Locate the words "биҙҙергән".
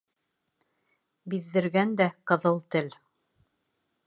1.33-1.93